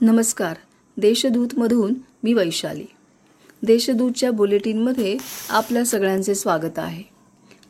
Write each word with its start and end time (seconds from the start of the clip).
नमस्कार. 0.00 0.56
देशदूतमधून 0.96 1.94
मी 2.22 2.32
वैशाली. 2.32 2.86
देशदूतच्या 3.62 4.30
बुलेटिनमध्ये 4.30 5.16
आपल्या 5.48 5.84
सगळ्यांचे 5.84 6.34
स्वागत 6.34 6.78
आहे. 6.78 7.02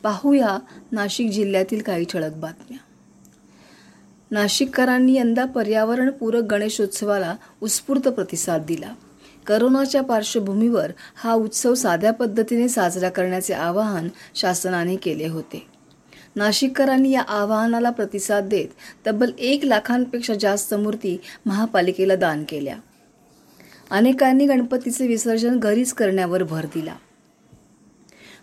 पाहूया 0.03 0.57
नाशिक 0.91 1.31
जिल्ह्यातील 1.31 1.81
काही 1.81 2.05
ठळक 2.05 2.33
बातम्या. 2.33 2.77
नाशिककरांनी 4.31 5.15
यंदा 5.15 5.45
पर्यावरणपूरक 5.45 6.43
गणेशोत्सवाला 6.43 7.35
उत्स्फूर्त 7.61 8.07
प्रतिसाद 8.07 8.65
दिला. 8.65 8.93
करोनाच्या 9.47 10.01
पार्श्वभूमीवर 10.01 10.91
हा 11.15 11.33
उत्सव 11.33 11.73
साध्या 11.73 12.13
पद्धतीने 12.13 12.69
साजरा 12.69 13.09
करण्याचे 13.09 13.53
आवाहन 13.53 14.07
शासनाने 14.35 14.95
केले 14.95 15.27
होते. 15.27 15.74
नाशिककरांनी 16.35 17.11
या 17.11 17.21
आवाहनाला 17.21 17.89
प्रतिसाद 17.89 18.47
देत 18.47 18.67
तब्बल 19.07 19.31
एक 19.39 19.65
लाखांपेक्षा 19.65 20.33
जास्त 20.33 20.73
मूर्ती 20.73 21.17
महापालिकेला 21.45 22.15
दान 22.15 22.43
केल्या. 22.49 22.75
अनेकांनी 23.91 24.45
गणपतीचे 24.45 25.07
विसर्जन 25.07 25.59
घरीच 25.59 25.93
करण्यावर 25.93 26.43
भर 26.43 26.65
दिला. 26.65 26.95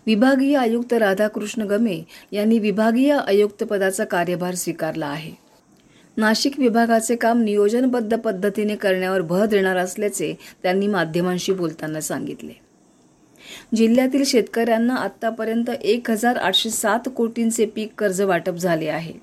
विभागीय 0.05 0.57
आयुक्त 0.57 0.93
राधाकृष्ण 0.93 1.61
गमे 1.61 2.01
यांनी 2.31 2.59
विभागीय 2.59 3.17
आयुक्त 3.27 3.63
पदाचा 3.63 4.05
कार्यभार 4.05 4.55
स्वीकारला 4.55 5.07
आहे. 5.07 5.31
नाशिक 6.17 6.59
विभागाचे 6.59 7.15
काम 7.15 7.41
नियोजनबद्ध 7.41 8.17
पद्धतीने 8.17 8.75
करण्यावर 8.75 9.21
भर 9.21 9.45
देणार 9.45 9.77
असल्याचे 9.77 10.33
त्यांनी 10.63 10.87
माध्यमांशी 10.87 11.51
बोलताना 11.51 12.01
सांगितले. 12.01 12.62
जिल्ह्यातील 13.75 14.23
शेतकऱ्यांना 14.23 14.95
आतापर्यंत 14.95 15.69
एक 15.69 16.11
हजार 16.11 16.35
आठशे 16.35 16.69
सात 16.69 17.09
कोटींचे 17.15 17.65
पीक 17.65 17.93
कर्ज 17.97 18.21
वाटप 18.21 18.55
झाले 18.55 18.87
आहे. 18.87 19.13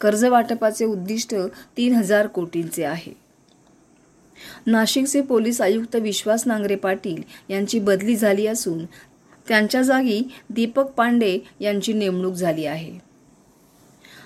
कर्ज 0.00 0.24
वाटपाचे 0.24 0.84
उद्दिष्ट 0.84 1.34
तीन 1.76 1.94
हजार 1.94 2.26
कोटींचे 2.26 2.84
आहे. 2.84 3.12
नाशिकचे 4.66 5.20
पोलीस 5.20 5.60
आयुक्त 5.60 5.96
विश्वास 5.96 6.46
नांगरे 6.46 6.74
पाटील 6.74 7.22
यांची 7.48 7.78
बदली 7.78 8.16
झाली 8.16 8.46
असून 8.46 8.84
त्यांच्या 9.48 9.82
जागी 9.82 10.22
दीपक 10.50 10.84
पांडे 10.84 11.38
यांची 11.60 11.92
नेमणूक 11.92 12.34
झाली 12.34 12.66
आहे. 12.66 13.12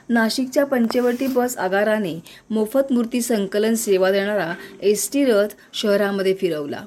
नाशिकच्या 0.09 0.65
पंचवटी 0.67 1.27
बस 1.27 1.57
आगाराने 1.57 2.21
मोफत 2.51 2.93
मूर्ती 2.93 3.21
संकलन 3.21 3.75
सेवा 3.75 4.11
देणारा 4.11 4.55
एस 4.83 5.11
टी 5.13 5.25
रथ 5.25 5.55
शहरामध्ये 5.73 6.35
फिरवला. 6.35 6.85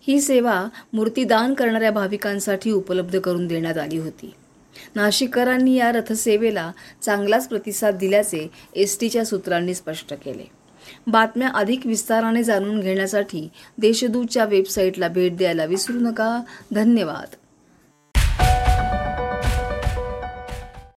ही 0.00 0.20
सेवा 0.20 0.68
मूर्तीदान 0.92 1.54
करणाऱ्या 1.54 1.90
भाविकांसाठी 1.90 2.70
उपलब्ध 2.70 3.20
करून 3.20 3.46
देण्यात 3.46 3.78
आली 3.78 3.98
होती. 3.98 4.34
नाशिककरांनी 4.94 5.74
या 5.74 5.92
रथसेवेला 5.92 6.72
चांगलाच 7.02 7.48
प्रतिसाद 7.48 7.94
दिल्याचे 7.94 8.50
एस 8.76 9.00
टीच्या 9.00 9.24
सूत्रांनी 9.24 9.74
स्पष्ट 9.74 10.14
केले. 10.14 10.50
बातम्या 11.06 11.48
अधिक 11.48 11.86
विस्ताराने 11.86 12.42
जाणून 12.42 12.80
घेण्यासाठी 12.80 13.48
देशदूतच्या 13.78 14.44
वेबसाईटला 14.44 15.08
भेट 15.08 15.36
द्यायला 15.36 15.64
विसरू 15.64 15.98
नका. 15.98 16.40
धन्यवाद. 16.72 17.34